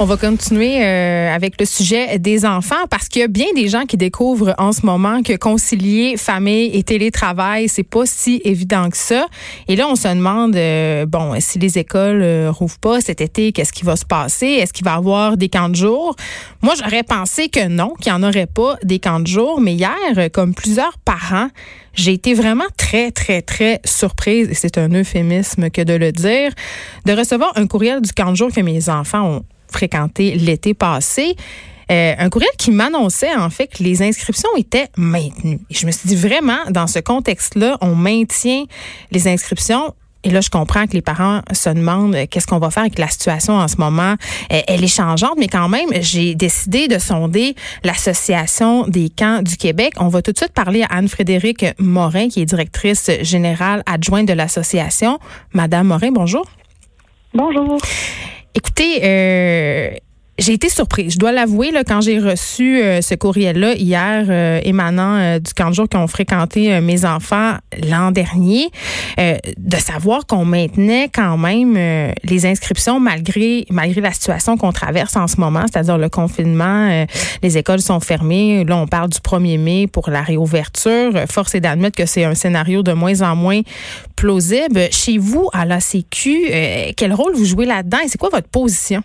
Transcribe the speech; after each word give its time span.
On 0.00 0.04
va 0.04 0.16
continuer 0.16 0.80
euh, 0.80 1.34
avec 1.34 1.58
le 1.58 1.66
sujet 1.66 2.20
des 2.20 2.46
enfants 2.46 2.86
parce 2.88 3.08
qu'il 3.08 3.20
y 3.20 3.24
a 3.24 3.28
bien 3.28 3.48
des 3.56 3.66
gens 3.66 3.84
qui 3.84 3.96
découvrent 3.96 4.54
en 4.56 4.70
ce 4.70 4.86
moment 4.86 5.24
que 5.24 5.36
concilier 5.36 6.16
famille 6.16 6.70
et 6.72 6.84
télétravail, 6.84 7.68
c'est 7.68 7.82
pas 7.82 8.06
si 8.06 8.40
évident 8.44 8.90
que 8.90 8.96
ça. 8.96 9.26
Et 9.66 9.74
là, 9.74 9.88
on 9.88 9.96
se 9.96 10.06
demande, 10.06 10.54
euh, 10.54 11.04
bon, 11.04 11.34
si 11.40 11.58
les 11.58 11.78
écoles 11.78 12.22
euh, 12.22 12.52
rouvrent 12.52 12.78
pas 12.78 13.00
cet 13.00 13.20
été, 13.20 13.50
qu'est-ce 13.50 13.72
qui 13.72 13.84
va 13.84 13.96
se 13.96 14.04
passer? 14.04 14.46
Est-ce 14.46 14.72
qu'il 14.72 14.84
va 14.84 14.92
y 14.92 14.96
avoir 14.96 15.36
des 15.36 15.48
camps 15.48 15.68
de 15.68 15.74
jour? 15.74 16.14
Moi, 16.62 16.74
j'aurais 16.78 17.02
pensé 17.02 17.48
que 17.48 17.66
non, 17.66 17.94
qu'il 18.00 18.12
n'y 18.12 18.18
en 18.18 18.22
aurait 18.22 18.46
pas 18.46 18.76
des 18.84 19.00
camps 19.00 19.18
de 19.18 19.26
jour. 19.26 19.60
Mais 19.60 19.74
hier, 19.74 20.30
comme 20.32 20.54
plusieurs 20.54 20.96
parents, 20.98 21.48
j'ai 21.94 22.12
été 22.12 22.34
vraiment 22.34 22.68
très, 22.76 23.10
très, 23.10 23.42
très 23.42 23.80
surprise, 23.84 24.48
et 24.48 24.54
c'est 24.54 24.78
un 24.78 24.90
euphémisme 24.90 25.70
que 25.70 25.82
de 25.82 25.94
le 25.94 26.12
dire, 26.12 26.52
de 27.04 27.12
recevoir 27.14 27.50
un 27.56 27.66
courriel 27.66 28.00
du 28.00 28.12
camp 28.12 28.30
de 28.30 28.36
jour 28.36 28.52
que 28.52 28.60
mes 28.60 28.88
enfants 28.88 29.28
ont 29.28 29.44
fréquenté 29.70 30.34
l'été 30.34 30.74
passé. 30.74 31.36
Euh, 31.90 32.14
un 32.18 32.28
courriel 32.28 32.50
qui 32.58 32.70
m'annonçait 32.70 33.34
en 33.34 33.48
fait 33.48 33.66
que 33.66 33.82
les 33.82 34.02
inscriptions 34.02 34.50
étaient 34.56 34.88
maintenues. 34.96 35.60
Je 35.70 35.86
me 35.86 35.90
suis 35.90 36.08
dit 36.08 36.16
vraiment, 36.16 36.58
dans 36.70 36.86
ce 36.86 36.98
contexte-là, 36.98 37.78
on 37.80 37.94
maintient 37.94 38.64
les 39.10 39.26
inscriptions. 39.26 39.94
Et 40.24 40.30
là, 40.30 40.40
je 40.40 40.50
comprends 40.50 40.86
que 40.86 40.92
les 40.92 41.00
parents 41.00 41.40
se 41.52 41.70
demandent 41.70 42.14
euh, 42.14 42.26
qu'est-ce 42.28 42.46
qu'on 42.46 42.58
va 42.58 42.70
faire 42.70 42.82
avec 42.82 42.98
la 42.98 43.08
situation 43.08 43.54
en 43.54 43.68
ce 43.68 43.76
moment. 43.76 44.16
Euh, 44.52 44.60
elle 44.66 44.84
est 44.84 44.94
changeante, 44.94 45.36
mais 45.38 45.46
quand 45.46 45.68
même, 45.68 45.88
j'ai 46.00 46.34
décidé 46.34 46.88
de 46.88 46.98
sonder 46.98 47.54
l'Association 47.84 48.86
des 48.86 49.08
camps 49.08 49.40
du 49.42 49.56
Québec. 49.56 49.94
On 49.98 50.08
va 50.08 50.20
tout 50.20 50.32
de 50.32 50.36
suite 50.36 50.52
parler 50.52 50.82
à 50.82 50.96
Anne-Frédérique 50.96 51.64
Morin, 51.78 52.28
qui 52.28 52.42
est 52.42 52.46
directrice 52.46 53.10
générale 53.22 53.82
adjointe 53.86 54.26
de 54.26 54.34
l'association. 54.34 55.20
Madame 55.54 55.86
Morin, 55.86 56.10
bonjour. 56.10 56.44
Bonjour. 57.32 57.78
Écoutez, 58.54 59.00
euh, 59.04 59.96
j'ai 60.38 60.52
été 60.52 60.68
surprise. 60.68 61.14
Je 61.14 61.18
dois 61.18 61.32
l'avouer, 61.32 61.72
là, 61.72 61.82
quand 61.84 62.00
j'ai 62.00 62.20
reçu 62.20 62.80
euh, 62.80 63.00
ce 63.02 63.14
courriel-là 63.16 63.74
hier, 63.74 64.26
euh, 64.28 64.60
émanant 64.62 65.16
euh, 65.16 65.38
du 65.40 65.52
camp 65.52 65.70
de 65.70 65.74
jour 65.74 65.88
qu'ont 65.88 66.06
fréquenté 66.06 66.80
mes 66.80 67.04
enfants 67.04 67.54
l'an 67.88 68.10
dernier, 68.12 68.68
de 69.18 69.76
savoir 69.76 70.26
qu'on 70.26 70.44
maintenait 70.44 71.08
quand 71.12 71.36
même 71.36 71.76
les 72.24 72.46
inscriptions 72.46 73.00
malgré 73.00 73.66
malgré 73.70 74.00
la 74.00 74.12
situation 74.12 74.56
qu'on 74.56 74.72
traverse 74.72 75.16
en 75.16 75.26
ce 75.26 75.40
moment, 75.40 75.62
c'est-à-dire 75.70 75.98
le 75.98 76.08
confinement, 76.08 77.06
les 77.42 77.58
écoles 77.58 77.80
sont 77.80 78.00
fermées. 78.00 78.64
Là, 78.64 78.76
on 78.76 78.86
parle 78.86 79.08
du 79.08 79.18
1er 79.18 79.58
mai 79.58 79.86
pour 79.86 80.10
la 80.10 80.22
réouverture. 80.22 81.12
Force 81.28 81.54
est 81.54 81.60
d'admettre 81.60 81.96
que 81.96 82.06
c'est 82.06 82.24
un 82.24 82.34
scénario 82.34 82.82
de 82.82 82.92
moins 82.92 83.22
en 83.22 83.34
moins 83.34 83.60
plausible. 84.16 84.88
Chez 84.92 85.18
vous, 85.18 85.48
à 85.52 85.64
la 85.64 85.80
Sécu, 85.80 86.50
quel 86.96 87.12
rôle 87.12 87.34
vous 87.34 87.44
jouez 87.44 87.66
là-dedans 87.66 87.98
et 88.04 88.08
c'est 88.08 88.18
quoi 88.18 88.30
votre 88.30 88.48
position? 88.48 89.02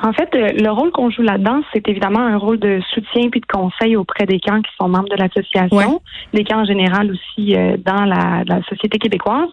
En 0.00 0.12
fait, 0.12 0.32
euh, 0.34 0.52
le 0.52 0.70
rôle 0.70 0.92
qu'on 0.92 1.10
joue 1.10 1.22
là-dedans, 1.22 1.60
c'est 1.72 1.88
évidemment 1.88 2.20
un 2.20 2.36
rôle 2.36 2.58
de 2.58 2.80
soutien 2.94 3.30
puis 3.30 3.40
de 3.40 3.46
conseil 3.46 3.96
auprès 3.96 4.26
des 4.26 4.38
camps 4.38 4.62
qui 4.62 4.70
sont 4.80 4.88
membres 4.88 5.08
de 5.08 5.16
l'association, 5.16 6.00
des 6.32 6.44
camps 6.44 6.60
en 6.60 6.64
général 6.64 7.10
aussi 7.10 7.56
euh, 7.56 7.76
dans 7.78 8.04
la, 8.04 8.62
société 8.68 8.98
québécoise. 8.98 9.48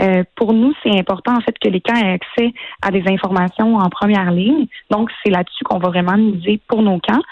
Euh, 0.00 0.22
pour 0.36 0.52
nous, 0.52 0.72
c'est 0.82 0.96
important 0.96 1.34
en 1.36 1.40
fait 1.40 1.58
que 1.58 1.68
les 1.68 1.80
camps 1.80 1.96
aient 1.96 2.12
accès 2.12 2.52
à 2.82 2.92
des 2.92 3.02
informations 3.08 3.76
en 3.76 3.88
première 3.88 4.30
ligne. 4.30 4.66
Donc, 4.90 5.10
c'est 5.24 5.30
là-dessus 5.30 5.64
qu'on 5.64 5.78
va 5.78 5.88
vraiment 5.88 6.16
miser 6.16 6.60
pour 6.68 6.82
nos 6.82 7.00
camps. 7.00 7.22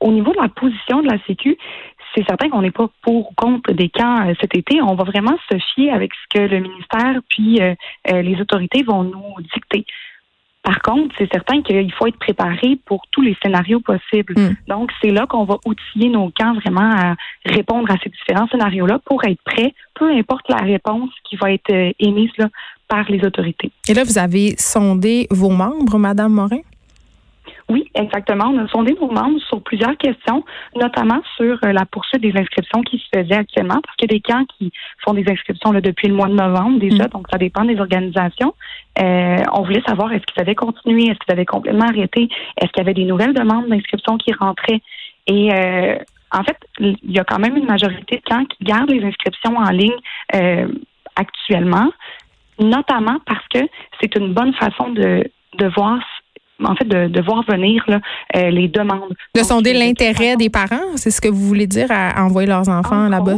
au 0.00 0.12
niveau 0.12 0.32
de 0.32 0.40
la 0.40 0.48
position 0.48 1.00
de 1.02 1.08
la 1.08 1.18
Sécu, 1.26 1.56
c'est 2.14 2.24
certain 2.26 2.48
qu'on 2.48 2.62
n'est 2.62 2.72
pas 2.72 2.88
pour 3.02 3.30
ou 3.30 3.34
contre 3.36 3.72
des 3.72 3.88
camps 3.88 4.32
cet 4.40 4.56
été. 4.56 4.82
On 4.82 4.94
va 4.94 5.04
vraiment 5.04 5.36
se 5.50 5.58
fier 5.74 5.92
avec 5.92 6.12
ce 6.14 6.38
que 6.38 6.44
le 6.44 6.60
ministère 6.60 7.20
puis 7.28 7.60
les 8.10 8.40
autorités 8.40 8.82
vont 8.82 9.04
nous 9.04 9.34
dicter. 9.54 9.86
Par 10.66 10.82
contre, 10.82 11.14
c'est 11.16 11.30
certain 11.30 11.62
qu'il 11.62 11.92
faut 11.92 12.08
être 12.08 12.18
préparé 12.18 12.76
pour 12.86 13.02
tous 13.12 13.22
les 13.22 13.36
scénarios 13.40 13.78
possibles. 13.78 14.34
Hmm. 14.36 14.56
Donc, 14.66 14.90
c'est 15.00 15.12
là 15.12 15.24
qu'on 15.28 15.44
va 15.44 15.58
outiller 15.64 16.08
nos 16.08 16.32
camps 16.36 16.54
vraiment 16.54 16.90
à 16.90 17.14
répondre 17.44 17.88
à 17.88 17.94
ces 18.02 18.10
différents 18.10 18.48
scénarios-là 18.48 18.98
pour 19.04 19.24
être 19.24 19.40
prêts, 19.44 19.72
peu 19.94 20.10
importe 20.10 20.48
la 20.48 20.56
réponse 20.56 21.10
qui 21.22 21.36
va 21.36 21.52
être 21.52 21.72
euh, 21.72 21.92
émise 22.00 22.32
par 22.88 23.08
les 23.08 23.24
autorités. 23.24 23.70
Et 23.88 23.94
là, 23.94 24.02
vous 24.02 24.18
avez 24.18 24.56
sondé 24.58 25.28
vos 25.30 25.50
membres, 25.50 25.98
Madame 25.98 26.32
Morin? 26.32 26.62
Oui, 27.68 27.90
exactement. 27.94 28.44
On 28.46 28.64
a 28.64 28.68
sondé 28.68 28.96
nos 29.00 29.10
membres 29.10 29.40
sur 29.48 29.60
plusieurs 29.60 29.96
questions, 29.96 30.44
notamment 30.76 31.20
sur 31.36 31.58
euh, 31.64 31.72
la 31.72 31.84
poursuite 31.84 32.22
des 32.22 32.32
inscriptions 32.36 32.80
qui 32.82 32.98
se 32.98 33.06
faisaient 33.12 33.34
actuellement, 33.34 33.80
parce 33.82 33.96
qu'il 33.96 34.08
y 34.10 34.14
a 34.14 34.18
des 34.18 34.20
camps 34.20 34.44
qui 34.56 34.72
font 35.04 35.14
des 35.14 35.24
inscriptions 35.28 35.72
là, 35.72 35.80
depuis 35.80 36.06
le 36.06 36.14
mois 36.14 36.28
de 36.28 36.34
novembre 36.34 36.78
déjà, 36.78 37.06
mm. 37.06 37.08
donc 37.08 37.26
ça 37.30 37.38
dépend 37.38 37.64
des 37.64 37.80
organisations. 37.80 38.54
Euh, 39.00 39.42
on 39.52 39.62
voulait 39.62 39.82
savoir 39.84 40.12
est-ce 40.12 40.24
qu'ils 40.26 40.40
avaient 40.40 40.54
continué, 40.54 41.06
est-ce 41.06 41.18
qu'ils 41.18 41.32
avaient 41.32 41.44
complètement 41.44 41.86
arrêté, 41.86 42.28
est-ce 42.56 42.70
qu'il 42.70 42.78
y 42.78 42.80
avait 42.82 42.94
des 42.94 43.04
nouvelles 43.04 43.34
demandes 43.34 43.66
d'inscription 43.68 44.16
qui 44.16 44.32
rentraient? 44.32 44.80
Et 45.26 45.52
euh, 45.52 45.98
en 46.30 46.44
fait, 46.44 46.56
il 46.78 46.96
y 47.10 47.18
a 47.18 47.24
quand 47.24 47.40
même 47.40 47.56
une 47.56 47.66
majorité 47.66 48.16
de 48.16 48.22
camps 48.22 48.44
qui 48.44 48.62
gardent 48.62 48.90
les 48.90 49.04
inscriptions 49.04 49.56
en 49.56 49.70
ligne 49.70 49.90
euh, 50.36 50.68
actuellement, 51.16 51.90
notamment 52.60 53.18
parce 53.26 53.46
que 53.48 53.58
c'est 54.00 54.14
une 54.14 54.32
bonne 54.34 54.54
façon 54.54 54.90
de, 54.90 55.28
de 55.58 55.66
voir 55.74 55.98
en 56.64 56.74
fait, 56.74 56.86
de, 56.86 57.20
voir 57.20 57.44
venir 57.48 57.84
euh, 57.88 58.50
les 58.50 58.68
demandes. 58.68 59.14
De 59.34 59.42
sonder 59.42 59.72
l'intérêt 59.72 60.36
des 60.36 60.50
parents, 60.50 60.96
c'est 60.96 61.10
ce 61.10 61.20
que 61.20 61.28
vous 61.28 61.46
voulez 61.46 61.66
dire 61.66 61.88
à, 61.90 62.24
envoyer 62.24 62.48
leurs 62.48 62.68
enfants 62.68 63.08
là-bas? 63.08 63.36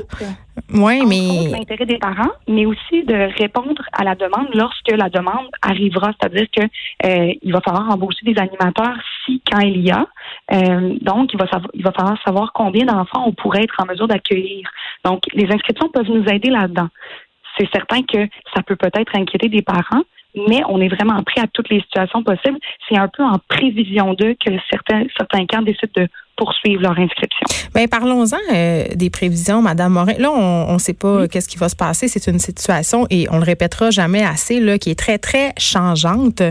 Oui, 0.73 1.05
mais. 1.07 1.51
L'intérêt 1.51 1.87
des 1.87 1.99
parents, 1.99 2.33
mais 2.49 2.67
aussi 2.67 3.05
de 3.05 3.39
répondre 3.39 3.83
à 3.93 4.05
la 4.05 4.15
demande 4.15 4.49
lorsque 4.55 4.91
la 4.91 5.09
demande 5.09 5.49
arrivera. 5.63 6.13
C'est-à-dire 6.19 6.47
que 6.55 6.63
euh, 7.07 7.33
il 7.43 7.53
va 7.53 7.61
falloir 7.61 7.89
embaucher 7.91 8.25
des 8.25 8.39
animateurs 8.39 8.97
si, 9.25 9.43
quand 9.51 9.61
il 9.61 9.81
y 9.81 9.91
a. 9.91 10.07
Euh, 10.53 10.97
donc, 11.01 11.33
il 11.33 11.39
va, 11.39 11.47
il 11.75 11.83
va 11.83 11.93
falloir 11.93 12.19
savoir 12.25 12.53
combien 12.53 12.85
d'enfants 12.85 13.25
on 13.27 13.33
pourrait 13.33 13.65
être 13.65 13.77
en 13.79 13.87
mesure 13.87 14.09
d'accueillir. 14.09 14.69
Donc, 15.05 15.23
les 15.33 15.47
inscriptions 15.53 15.89
peuvent 15.89 16.11
nous 16.11 16.25
aider 16.27 16.51
là-dedans. 16.51 16.89
C'est 17.59 17.69
certain 17.73 18.03
que 18.03 18.29
ça 18.55 18.63
peut 18.63 18.77
peut-être 18.77 19.17
inquiéter 19.17 19.49
des 19.49 19.63
parents, 19.63 20.03
mais 20.35 20.61
on 20.69 20.81
est 20.81 20.89
vraiment 20.89 21.23
prêt 21.23 21.41
à 21.41 21.47
toutes 21.53 21.69
les 21.71 21.81
situations 21.81 22.23
possibles. 22.23 22.59
C'est 22.89 22.99
un 22.99 23.09
peu 23.09 23.23
en 23.23 23.39
prévision 23.49 24.15
d'eux 24.15 24.35
que 24.35 24.53
certains, 24.71 25.05
certains 25.17 25.47
camps 25.47 25.63
décident 25.63 25.93
de 25.97 26.09
poursuivre 26.37 26.83
leur 26.83 26.97
inscription. 26.99 27.47
Bien, 27.75 27.89
parlons-en 27.89 28.37
euh, 28.55 28.85
des 28.95 29.11
prévisions, 29.11 29.61
Madame 29.61 29.93
Morin. 29.93 30.15
Là, 30.19 30.31
on 30.31 30.73
ne 30.73 30.79
sait 30.79 30.95
pas 30.95 31.27
qu'est-ce 31.27 31.49
qui 31.49 31.59
va 31.59 31.69
se 31.69 31.75
passer. 31.75 32.07
C'est 32.07 32.31
une 32.31 32.39
situation, 32.39 33.07
et 33.11 33.27
on 33.31 33.39
le 33.39 33.45
répétera 33.45 33.91
jamais 33.91 34.23
assez, 34.23 34.61
là, 34.61 34.79
qui 34.79 34.91
est 34.91 34.99
très, 34.99 35.19
très 35.19 35.53
changeante. 35.59 36.43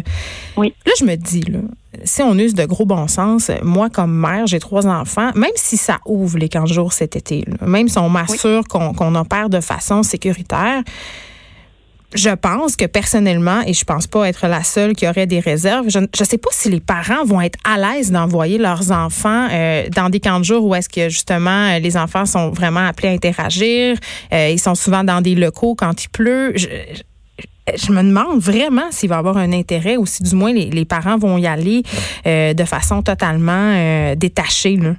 Oui. 0.58 0.74
Là, 0.86 0.92
je 1.00 1.06
me 1.06 1.16
dis, 1.16 1.42
là, 1.42 1.60
si 2.04 2.22
on 2.22 2.34
use 2.36 2.54
de 2.54 2.66
gros 2.66 2.86
bon 2.86 3.08
sens, 3.08 3.50
moi, 3.64 3.90
comme 3.90 4.14
mère, 4.14 4.46
j'ai 4.46 4.60
trois 4.60 4.88
enfants, 4.88 5.32
même 5.36 5.52
si 5.56 5.78
ça 5.78 6.00
ouvre 6.06 6.38
les 6.38 6.50
15 6.50 6.70
jours 6.70 6.92
cet 6.92 7.16
été, 7.16 7.46
même 7.66 7.88
si 7.88 7.98
on 7.98 8.10
m'assure 8.10 8.64
qu'on 8.68 9.16
opère 9.16 9.50
de 9.50 9.62
façon 9.62 10.04
sécuritaire, 10.04 10.84
je 12.14 12.30
pense 12.30 12.76
que 12.78 12.86
personnellement, 12.86 13.62
et 13.66 13.74
je 13.74 13.84
pense 13.84 14.08
pas 14.08 14.28
être 14.30 14.48
la 14.48 14.64
seule 14.64 14.94
qui 14.94 15.08
aurait 15.08 15.28
des 15.28 15.42
réserves, 15.42 15.90
je 15.90 16.00
ne 16.00 16.08
sais 16.26 16.38
pas 16.38 16.50
si 16.52 16.70
les 16.70 16.80
parents 16.80 17.26
vont 17.26 17.42
être 17.42 17.60
à 17.66 17.78
l'aise 17.78 18.12
d'envoyer 18.12 18.58
leurs 18.58 18.92
enfants 18.92 19.48
euh, 19.52 19.90
dans 19.90 20.10
des 20.10 20.22
camps 20.22 20.40
de 20.40 20.46
jour 20.46 20.66
où 20.66 20.74
est-ce 20.74 20.88
que 20.88 21.10
justement 21.10 21.76
euh, 21.76 21.80
les 21.80 21.98
enfants 21.98 22.26
sont 22.26 22.50
vraiment 22.50 22.86
appelés 22.86 23.10
à 23.10 23.12
interagir. 23.12 23.98
Euh, 24.34 24.50
ils 24.50 24.60
sont 24.60 24.76
souvent 24.76 25.04
dans 25.04 25.20
des 25.20 25.36
locaux 25.36 25.76
quand 25.76 26.04
il 26.04 26.10
pleut. 26.10 26.54
Je, 26.56 27.92
me 27.92 28.02
demande 28.02 28.40
vraiment 28.40 28.90
s'il 28.92 29.10
va 29.10 29.16
y 29.16 29.20
avoir 29.20 29.36
un 29.36 29.52
intérêt 29.52 29.98
ou 29.98 30.06
si 30.06 30.24
du 30.24 30.34
moins 30.34 30.54
les, 30.54 30.70
les 30.70 30.86
parents 30.86 31.18
vont 31.18 31.38
y 31.38 31.48
aller 31.48 31.84
de 32.26 32.64
façon 32.64 33.02
totalement 33.02 34.16
détachée. 34.16 34.78
Là. 34.78 34.94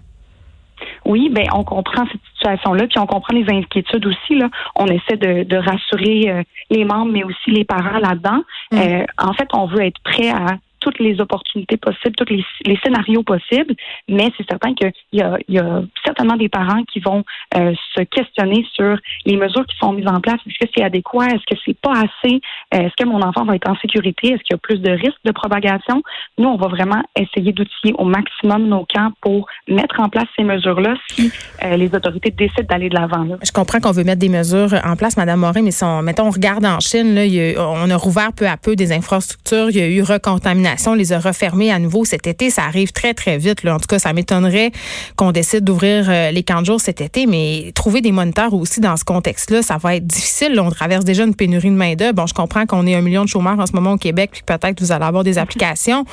Oui, 1.06 1.30
ben 1.32 1.46
on 1.54 1.64
comprend 1.64 2.04
cette 2.12 2.20
situation-là, 2.38 2.86
puis 2.86 2.98
on 2.98 3.06
comprend 3.06 3.34
les 3.34 3.48
inquiétudes 3.48 4.06
aussi. 4.06 4.34
Là, 4.36 4.48
on 4.76 4.86
essaie 4.86 5.16
de, 5.16 5.44
de 5.44 5.56
rassurer 5.56 6.30
euh, 6.30 6.42
les 6.70 6.84
membres, 6.84 7.12
mais 7.12 7.24
aussi 7.24 7.50
les 7.50 7.64
parents 7.64 7.98
là-dedans. 7.98 8.42
Mm. 8.72 8.78
Euh, 8.78 9.04
en 9.18 9.32
fait, 9.32 9.48
on 9.52 9.66
veut 9.66 9.82
être 9.82 10.00
prêt 10.02 10.30
à 10.30 10.58
toutes 10.88 11.00
les 11.00 11.20
opportunités 11.20 11.76
possibles, 11.76 12.14
tous 12.16 12.32
les, 12.32 12.78
scénarios 12.82 13.22
possibles, 13.22 13.74
mais 14.08 14.30
c'est 14.36 14.48
certain 14.48 14.74
qu'il 14.74 14.92
y 15.12 15.22
y 15.48 15.58
a 15.58 15.82
certainement 16.04 16.36
des 16.36 16.48
parents 16.48 16.82
qui 16.92 17.00
vont 17.00 17.24
euh, 17.56 17.74
se 17.94 18.02
questionner 18.02 18.64
sur 18.72 18.96
les 19.26 19.36
mesures 19.36 19.66
qui 19.66 19.76
sont 19.78 19.92
mises 19.92 20.06
en 20.06 20.20
place. 20.20 20.38
Est-ce 20.46 20.66
que 20.66 20.70
c'est 20.74 20.84
adéquat? 20.84 21.26
Est-ce 21.26 21.54
que 21.54 21.60
c'est 21.64 21.78
pas 21.78 21.92
assez? 21.92 22.40
Euh, 22.74 22.86
est-ce 22.86 22.94
que 22.96 23.08
mon 23.08 23.20
enfant 23.20 23.44
va 23.44 23.54
être 23.56 23.68
en 23.68 23.76
sécurité? 23.76 24.28
Est-ce 24.28 24.42
qu'il 24.42 24.52
y 24.52 24.54
a 24.54 24.58
plus 24.58 24.80
de 24.80 24.90
risques 24.90 25.24
de 25.24 25.32
propagation? 25.32 26.02
Nous, 26.38 26.48
on 26.48 26.56
va 26.56 26.68
vraiment 26.68 27.02
essayer 27.16 27.52
d'outiller 27.52 27.94
au 27.98 28.04
maximum 28.04 28.68
nos 28.68 28.86
camps 28.86 29.12
pour 29.20 29.46
mettre 29.66 30.00
en 30.00 30.08
place 30.08 30.26
ces 30.36 30.44
mesures-là 30.44 30.94
si 31.10 31.30
euh, 31.64 31.76
les 31.76 31.94
autorités 31.94 32.30
décident 32.30 32.66
d'aller 32.68 32.88
de 32.88 32.94
l'avant. 32.94 33.26
Je 33.42 33.52
comprends 33.52 33.80
qu'on 33.80 33.92
veut 33.92 34.04
mettre 34.04 34.20
des 34.20 34.28
mesures 34.28 34.74
en 34.84 34.96
place, 34.96 35.16
Madame 35.16 35.40
Morin, 35.40 35.62
mais 35.62 36.02
mettons, 36.02 36.28
on 36.28 36.30
regarde 36.30 36.64
en 36.64 36.80
Chine, 36.80 37.18
on 37.58 37.90
a 37.90 37.96
rouvert 37.96 38.32
peu 38.32 38.46
à 38.46 38.56
peu 38.56 38.76
des 38.76 38.92
infrastructures, 38.92 39.70
il 39.70 39.76
y 39.76 39.80
a 39.80 39.88
eu 39.88 40.02
recontamination 40.02 40.77
les 40.96 41.12
a 41.12 41.18
refermés 41.18 41.70
à 41.72 41.78
nouveau 41.78 42.04
cet 42.04 42.26
été. 42.26 42.50
Ça 42.50 42.62
arrive 42.62 42.92
très, 42.92 43.14
très 43.14 43.38
vite. 43.38 43.66
En 43.66 43.78
tout 43.78 43.86
cas, 43.88 43.98
ça 43.98 44.12
m'étonnerait 44.12 44.70
qu'on 45.16 45.32
décide 45.32 45.64
d'ouvrir 45.64 46.08
euh, 46.08 46.30
les 46.30 46.42
camps 46.42 46.60
de 46.60 46.66
jour 46.66 46.80
cet 46.80 47.00
été, 47.00 47.26
mais 47.26 47.72
trouver 47.74 48.00
des 48.00 48.12
moniteurs 48.12 48.54
aussi 48.54 48.80
dans 48.80 48.96
ce 48.96 49.04
contexte-là, 49.04 49.62
ça 49.62 49.76
va 49.76 49.96
être 49.96 50.06
difficile. 50.06 50.58
on 50.60 50.70
traverse 50.70 51.04
déjà 51.04 51.24
une 51.24 51.34
pénurie 51.34 51.70
de 51.70 51.76
main-d'œuvre. 51.76 52.14
Bon, 52.14 52.26
je 52.26 52.34
comprends 52.34 52.66
qu'on 52.66 52.86
est 52.86 52.94
un 52.94 53.02
million 53.02 53.24
de 53.24 53.28
chômeurs 53.28 53.58
en 53.58 53.66
ce 53.66 53.72
moment 53.72 53.92
au 53.92 53.98
Québec, 53.98 54.30
puis 54.32 54.42
peut-être 54.46 54.80
vous 54.80 54.92
allez 54.92 55.04
avoir 55.04 55.24
des 55.24 55.38
applications, 55.38 56.04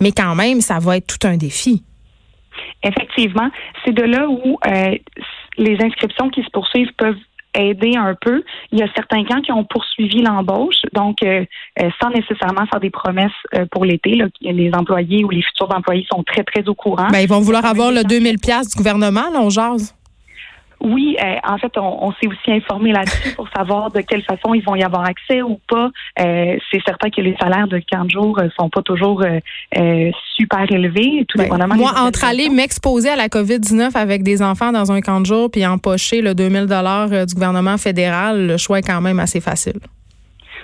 mais 0.00 0.12
quand 0.12 0.34
même, 0.34 0.60
ça 0.60 0.78
va 0.78 0.96
être 0.96 1.06
tout 1.06 1.26
un 1.26 1.36
défi. 1.36 1.82
Effectivement, 2.82 3.50
c'est 3.84 3.92
de 3.92 4.02
là 4.02 4.28
où 4.28 4.58
euh, 4.66 4.96
les 5.58 5.76
inscriptions 5.82 6.30
qui 6.30 6.42
se 6.42 6.50
poursuivent 6.50 6.92
peuvent 6.96 7.16
aider 7.54 7.96
un 7.96 8.14
peu. 8.20 8.42
Il 8.72 8.78
y 8.78 8.82
a 8.82 8.88
certains 8.94 9.24
camps 9.24 9.40
qui 9.40 9.52
ont 9.52 9.64
poursuivi 9.64 10.22
l'embauche, 10.22 10.82
donc 10.92 11.22
euh, 11.22 11.44
euh, 11.80 11.90
sans 12.00 12.10
nécessairement 12.10 12.66
faire 12.66 12.80
des 12.80 12.90
promesses 12.90 13.30
pour 13.70 13.84
l'été. 13.84 14.22
Les 14.40 14.70
employés 14.74 15.24
ou 15.24 15.30
les 15.30 15.42
futurs 15.42 15.74
employés 15.74 16.06
sont 16.12 16.22
très, 16.22 16.44
très 16.44 16.68
au 16.68 16.74
courant. 16.74 17.08
Ben, 17.10 17.20
ils 17.20 17.28
vont 17.28 17.40
vouloir 17.40 17.64
avoir 17.64 17.90
le 17.90 18.02
2000 18.04 18.38
pièces 18.38 18.68
du 18.70 18.76
gouvernement, 18.76 19.30
là, 19.32 19.40
on 19.40 19.50
jase. 19.50 19.94
Oui, 20.80 21.16
euh, 21.22 21.36
en 21.46 21.58
fait, 21.58 21.72
on, 21.76 22.10
s'est 22.12 22.26
aussi 22.26 22.50
informé 22.50 22.92
là-dessus 22.92 23.34
pour 23.34 23.48
savoir 23.54 23.90
de 23.90 24.00
quelle 24.00 24.22
façon 24.22 24.54
ils 24.54 24.64
vont 24.64 24.74
y 24.74 24.82
avoir 24.82 25.04
accès 25.04 25.42
ou 25.42 25.60
pas. 25.68 25.90
Euh, 26.20 26.56
c'est 26.70 26.80
certain 26.86 27.10
que 27.10 27.20
les 27.20 27.36
salaires 27.40 27.68
de 27.68 27.78
15 27.78 28.08
jours 28.08 28.38
euh, 28.38 28.48
sont 28.58 28.70
pas 28.70 28.82
toujours 28.82 29.22
super 30.36 30.72
élevés. 30.72 31.26
Tout 31.28 31.38
ben, 31.38 31.66
moi, 31.76 31.92
entre 31.98 32.24
aller 32.24 32.48
m'exposer 32.48 33.10
à 33.10 33.16
la 33.16 33.28
COVID-19 33.28 33.94
avec 33.94 34.22
des 34.22 34.42
enfants 34.42 34.72
dans 34.72 34.90
un 34.90 35.00
camp 35.00 35.20
de 35.20 35.26
jour 35.26 35.50
puis 35.50 35.66
empocher 35.66 36.22
le 36.22 36.34
2000 36.34 36.66
dollars 36.66 37.26
du 37.26 37.34
gouvernement 37.34 37.76
fédéral, 37.76 38.46
le 38.46 38.56
choix 38.56 38.78
est 38.78 38.86
quand 38.86 39.00
même 39.00 39.20
assez 39.20 39.40
facile 39.40 39.80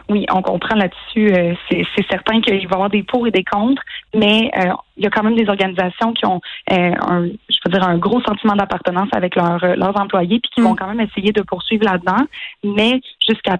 oui, 0.08 0.24
on 0.32 0.42
comprend 0.42 0.76
là-dessus. 0.76 1.32
c'est 1.68 2.06
certain 2.08 2.40
qu'il 2.40 2.54
va 2.54 2.60
y 2.60 2.74
avoir 2.74 2.90
des 2.90 3.02
pour 3.02 3.26
et 3.26 3.30
des 3.30 3.44
contre, 3.44 3.82
mais 4.14 4.50
il 4.96 5.04
y 5.04 5.06
a 5.06 5.10
quand 5.10 5.24
même 5.24 5.34
des 5.34 5.48
organisations 5.48 6.12
qui 6.12 6.24
ont 6.26 6.40
un, 6.70 7.26
dire, 7.68 7.82
un 7.82 7.98
gros 7.98 8.20
sentiment 8.22 8.54
d'appartenance 8.54 9.08
avec 9.12 9.34
leurs 9.34 10.00
employés, 10.00 10.40
puis 10.40 10.50
qui 10.54 10.60
vont 10.60 10.72
mm. 10.72 10.76
quand 10.76 10.86
même 10.86 11.00
essayer 11.00 11.32
de 11.32 11.42
poursuivre 11.42 11.84
là-dedans. 11.84 12.24
Mais 12.64 13.00
jusqu'à 13.26 13.58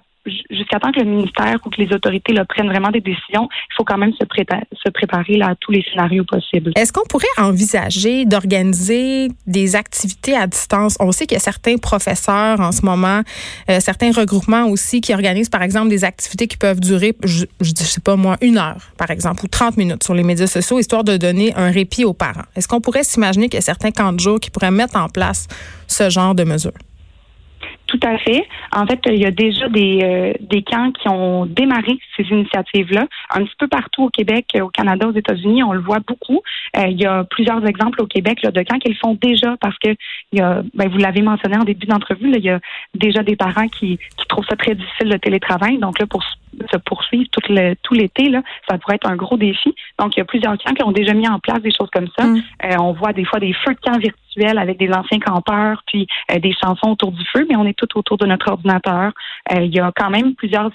jusqu'à 0.49 0.79
temps 0.79 0.91
que 0.91 0.99
le 0.99 1.05
ministère 1.05 1.57
ou 1.65 1.69
que 1.69 1.81
les 1.81 1.93
autorités 1.93 2.33
prennent 2.47 2.67
vraiment 2.67 2.89
des 2.89 3.01
décisions, 3.01 3.47
il 3.51 3.75
faut 3.75 3.83
quand 3.83 3.97
même 3.97 4.13
se, 4.13 4.23
préparer 4.89 5.41
à 5.41 5.55
tous 5.59 5.71
les 5.71 5.83
scénarios 5.83 6.23
possibles. 6.23 6.71
Est-ce 6.75 6.93
qu'on 6.93 7.05
pourrait 7.07 7.27
envisager 7.37 8.25
d'organiser 8.25 9.29
des 9.45 9.75
activités 9.75 10.35
à 10.35 10.47
distance? 10.47 10.97
On 10.99 11.11
sait 11.11 11.25
qu'il 11.25 11.35
y 11.35 11.37
a 11.37 11.43
certains 11.43 11.77
professeurs 11.77 12.59
en 12.59 12.71
ce 12.71 12.85
moment, 12.85 13.21
euh, 13.69 13.79
certains 13.79 14.11
regroupements 14.11 14.65
aussi 14.65 15.01
qui 15.01 15.13
organisent, 15.13 15.49
par 15.49 15.61
exemple, 15.61 15.89
des 15.89 16.03
activités 16.03 16.47
qui 16.47 16.57
peuvent 16.57 16.79
durer, 16.79 17.15
je, 17.23 17.45
je 17.61 17.73
sais 17.73 18.01
pas 18.01 18.15
moi, 18.15 18.37
une 18.41 18.57
heure, 18.57 18.91
par 18.97 19.11
exemple, 19.11 19.45
ou 19.45 19.47
30 19.47 19.77
minutes 19.77 20.03
sur 20.03 20.13
les 20.13 20.23
médias 20.23 20.47
sociaux, 20.47 20.79
histoire 20.79 21.03
de 21.03 21.17
donner 21.17 21.53
un 21.55 21.71
répit 21.71 22.05
aux 22.05 22.13
parents. 22.13 22.45
Est-ce 22.55 22.67
qu'on 22.67 22.81
pourrait 22.81 23.03
s'imaginer 23.03 23.49
qu'il 23.49 23.57
y 23.57 23.59
a 23.59 23.61
certains 23.61 23.91
camps 23.91 24.13
de 24.13 24.19
jour 24.19 24.39
qui 24.39 24.49
pourraient 24.49 24.71
mettre 24.71 24.97
en 24.97 25.09
place 25.09 25.47
ce 25.87 26.09
genre 26.09 26.35
de 26.35 26.43
mesures? 26.43 26.71
En 28.73 28.85
fait, 28.85 28.99
il 29.07 29.21
y 29.21 29.25
a 29.25 29.31
déjà 29.31 29.69
des, 29.69 29.99
euh, 30.03 30.33
des 30.39 30.63
camps 30.63 30.91
qui 30.91 31.07
ont 31.09 31.45
démarré 31.45 31.97
ces 32.15 32.23
initiatives-là, 32.23 33.07
un 33.31 33.43
petit 33.43 33.55
peu 33.57 33.67
partout 33.67 34.03
au 34.03 34.09
Québec, 34.09 34.45
au 34.61 34.69
Canada, 34.69 35.07
aux 35.07 35.13
États-Unis, 35.13 35.63
on 35.63 35.73
le 35.73 35.79
voit 35.79 35.99
beaucoup. 36.05 36.41
Euh, 36.77 36.87
il 36.87 36.99
y 36.99 37.05
a 37.05 37.23
plusieurs 37.23 37.65
exemples 37.65 38.01
au 38.01 38.07
Québec 38.07 38.41
de 38.43 38.61
camps 38.63 38.79
qu'ils 38.79 38.97
font 38.97 39.17
déjà 39.21 39.55
parce 39.61 39.77
que 39.79 39.89
ben, 40.33 40.89
vous 40.89 40.97
l'avez 40.97 41.21
mentionné 41.21 41.57
en 41.57 41.63
début 41.63 41.87
d'entrevue, 41.87 42.31
il 42.35 42.43
y 42.43 42.49
a 42.49 42.59
déjà 42.93 43.23
des 43.23 43.35
parents 43.35 43.67
qui, 43.67 43.97
qui 43.97 44.27
trouvent 44.27 44.45
ça 44.49 44.55
très 44.55 44.75
difficile 44.75 45.09
le 45.09 45.19
télétravail. 45.19 45.77
Donc 45.77 45.99
là, 45.99 46.05
pour 46.05 46.23
se 46.71 46.77
poursuivre 46.77 47.27
tout, 47.31 47.41
le, 47.49 47.75
tout 47.83 47.93
l'été, 47.93 48.29
là, 48.29 48.41
ça 48.69 48.77
pourrait 48.77 48.95
être 48.95 49.09
un 49.09 49.15
gros 49.15 49.37
défi. 49.37 49.73
Donc, 49.99 50.15
il 50.15 50.19
y 50.19 50.21
a 50.21 50.25
plusieurs 50.25 50.57
camps 50.57 50.73
qui 50.73 50.83
ont 50.83 50.91
déjà 50.91 51.13
mis 51.13 51.27
en 51.27 51.39
place 51.39 51.61
des 51.61 51.71
choses 51.71 51.89
comme 51.91 52.07
ça. 52.17 52.25
Mm. 52.25 52.37
Euh, 52.65 52.75
on 52.79 52.93
voit 52.93 53.13
des 53.13 53.25
fois 53.25 53.39
des 53.39 53.53
feux 53.53 53.73
de 53.73 53.79
camp 53.79 53.97
virtuels 53.97 54.57
avec 54.57 54.77
des 54.77 54.91
anciens 54.91 55.19
campeurs, 55.19 55.83
puis 55.87 56.07
euh, 56.31 56.39
des 56.39 56.53
chansons 56.53 56.91
autour 56.91 57.11
du 57.11 57.23
feu, 57.33 57.45
mais 57.49 57.55
on 57.55 57.65
est 57.65 57.77
tout 57.77 57.87
autour 57.97 58.17
de 58.17 58.25
notre 58.25 58.51
ordinateur. 58.51 59.11
Euh, 59.53 59.61
il 59.61 59.73
y 59.73 59.79
a 59.79 59.91
quand 59.95 60.09
même 60.09 60.35
plusieurs 60.35 60.71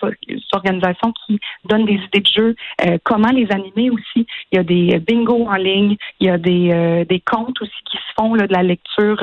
organisations 0.53 1.13
qui 1.27 1.39
donnent 1.65 1.85
des 1.85 1.95
idées 1.95 2.21
de 2.21 2.27
jeu, 2.27 2.57
comment 3.05 3.31
les 3.31 3.51
animer 3.51 3.91
aussi? 3.91 4.27
Il 4.51 4.57
y 4.57 4.59
a 4.59 4.63
des 4.63 4.99
bingos 4.99 5.47
en 5.49 5.55
ligne, 5.55 5.97
il 6.21 6.27
y 6.27 6.31
a 6.31 6.39
des, 6.39 7.05
des 7.09 7.21
comptes 7.21 7.61
aussi 7.61 7.73
qui 7.91 7.97
se 7.97 8.13
font 8.17 8.35
là, 8.35 8.47
de 8.47 8.53
la 8.53 8.63
lecture, 8.63 9.23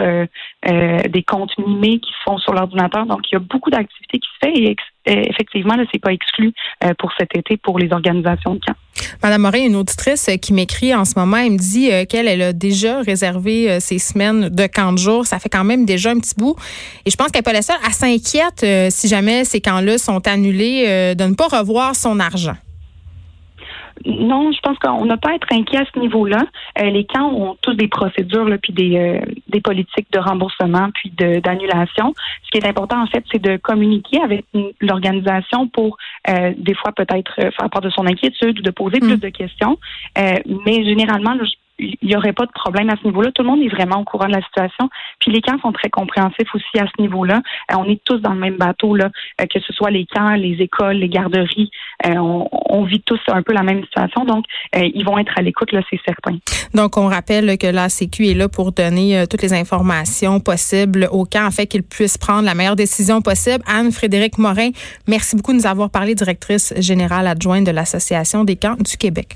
des 0.64 1.24
comptes 1.24 1.58
mimés 1.58 2.00
qui 2.00 2.12
se 2.12 2.24
font 2.26 2.38
sur 2.38 2.54
l'ordinateur. 2.54 3.06
Donc, 3.06 3.30
il 3.30 3.34
y 3.34 3.38
a 3.38 3.40
beaucoup 3.40 3.70
d'activités 3.70 4.20
qui 4.20 4.30
se 4.34 4.48
font 4.48 4.54
et 4.56 4.76
effectivement, 5.06 5.76
ce 5.76 5.82
n'est 5.94 6.00
pas 6.00 6.12
exclu 6.12 6.54
euh, 6.84 6.94
pour 6.98 7.12
cet 7.18 7.36
été 7.36 7.58
pour 7.58 7.80
les 7.80 7.92
organisations 7.92 8.56
de 8.56 8.60
camp. 8.60 8.76
Madame 9.24 9.42
Morin, 9.42 9.66
une 9.66 9.76
auditrice 9.76 10.30
euh, 10.30 10.36
qui 10.36 10.54
m'écrit 10.54 10.94
en 10.94 11.06
ce 11.06 11.18
moment, 11.18 11.38
elle 11.38 11.54
me 11.54 11.58
dit 11.58 11.92
euh, 11.92 12.06
qu'elle 12.06 12.28
elle 12.28 12.42
a 12.42 12.54
déjà 12.54 13.02
réservé 13.02 13.80
ses 13.80 14.00
semaines 14.00 14.50
de 14.50 14.68
camp 14.68 14.94
de 14.94 14.98
jour. 14.98 15.26
Ça 15.26 15.40
fait 15.40 15.50
quand 15.50 15.64
même 15.64 15.86
déjà 15.86 16.12
un 16.12 16.20
petit 16.20 16.36
bout. 16.38 16.56
Et 17.06 17.10
je 17.10 17.16
pense 17.16 17.28
qu'elle 17.28 17.40
n'est 17.40 17.44
pas 17.44 17.54
la 17.54 17.62
seule. 17.62 17.78
Elle 17.86 17.94
s'inquiète 17.94 18.92
si 18.92 19.08
jamais 19.08 19.46
ces 19.46 19.62
camps-là 19.62 19.98
sont 19.98 20.28
annulés 20.28 21.16
de 21.16 21.24
ne 21.24 21.34
pas 21.34 21.48
revoir 21.48 21.96
son 21.96 22.20
argent. 22.20 22.56
Non, 24.06 24.52
je 24.52 24.60
pense 24.62 24.78
qu'on 24.80 25.06
n'a 25.06 25.18
pas 25.18 25.32
à 25.32 25.34
être 25.36 25.48
inquiet 25.52 25.80
à 25.80 25.86
ce 25.94 26.00
niveau-là. 26.00 26.46
Euh, 26.80 26.90
les 26.90 27.06
camps 27.06 27.32
ont 27.34 27.58
tous 27.62 27.74
des 27.74 27.88
procédures, 27.88 28.46
là, 28.46 28.58
puis 28.58 28.74
des, 28.74 28.98
euh, 28.98 29.20
des 29.48 29.62
politiques 29.62 30.12
de 30.12 30.20
remboursement, 30.20 30.90
puis 30.94 31.12
d'annulation. 31.12 32.14
Ce 32.44 32.50
qui 32.52 32.58
est 32.58 32.68
important, 32.68 33.02
en 33.02 33.08
fait, 33.08 33.24
c'est 33.32 33.42
de 33.42 33.58
communiquer 33.58 34.22
avec 34.22 34.46
l'organisation 34.82 35.68
pour, 35.68 35.98
euh, 36.30 36.54
des 36.58 36.76
fois, 36.76 36.92
peut-être 36.92 37.34
faire 37.36 37.70
part 37.70 37.82
de 37.82 37.90
son 37.90 38.06
inquiétude 38.06 38.60
ou 38.60 38.62
de 38.62 38.72
poser 38.72 39.00
plus 39.00 39.18
mm. 39.18 39.20
de 39.20 39.30
questions. 39.30 39.78
mais 40.16 40.84
généralement, 40.84 41.36
je 41.40 41.52
il 41.80 41.98
n'y 42.04 42.16
aurait 42.16 42.34
pas 42.34 42.46
de 42.46 42.52
problème 42.52 42.90
à 42.90 42.96
ce 43.02 43.08
niveau-là. 43.08 43.32
Tout 43.34 43.44
le 43.44 43.50
monde 43.50 43.62
est 43.62 43.70
vraiment 43.70 44.00
au 44.00 44.04
courant 44.04 44.28
de 44.28 44.34
la 44.34 44.42
situation. 44.42 44.90
Puis 45.20 45.32
les 45.32 45.42
camps 45.42 45.60
sont 45.62 45.72
très 45.72 45.90
compréhensifs 45.90 46.54
aussi 46.54 46.80
à 46.80 46.86
ce 46.86 47.02
niveau-là. 47.02 47.42
Euh, 47.72 47.76
on 47.78 47.86
est 47.86 48.02
tous 48.04 48.18
dans 48.18 48.34
le 48.34 48.40
même 48.40 48.58
bateau, 48.58 48.96
là, 48.96 49.10
euh, 49.42 49.46
que 49.46 49.60
ce 49.60 49.74
soit 49.74 49.90
les 49.90 50.06
camps, 50.06 50.36
les 50.36 50.58
écoles, 50.60 50.98
les 50.98 51.10
garderies. 51.10 51.72
Euh, 52.06 52.16
on, 52.18 52.84
vit 52.84 53.02
tous 53.02 53.20
un 53.28 53.42
peu 53.44 53.54
la 53.54 53.64
même 53.64 53.84
situation. 53.84 54.26
Donc, 54.26 54.46
ils 54.74 55.04
vont 55.06 55.18
être 55.18 55.32
à 55.38 55.42
l'écoute, 55.42 55.72
là, 55.72 55.82
c'est 55.90 56.00
certain. 56.06 56.38
Donc, 56.74 56.98
on 56.98 57.08
rappelle 57.08 57.58
que 57.58 57.68
la 57.68 57.90
Sécu 57.90 58.28
est 58.28 58.34
là 58.34 58.48
pour 58.48 58.72
donner 58.72 59.26
toutes 59.30 59.42
les 59.42 59.54
informations 59.54 60.40
possibles 60.40 61.08
aux 61.12 61.26
camps 61.26 61.46
afin 61.46 61.66
qu'ils 61.66 61.84
puissent 61.84 62.18
prendre 62.18 62.44
la 62.44 62.56
meilleure 62.56 62.76
décision 62.76 63.22
possible. 63.22 63.64
Anne-Frédéric 63.68 64.38
Morin, 64.38 64.70
merci 65.08 65.36
beaucoup 65.36 65.52
de 65.52 65.58
nous 65.58 65.68
avoir 65.68 65.90
parlé, 65.90 66.16
directrice 66.16 66.74
générale 66.78 67.28
adjointe 67.28 67.66
de 67.66 67.72
l'Association 67.72 68.44
des 68.44 68.56
camps 68.56 68.78
du 68.80 68.98
Québec. 68.98 69.36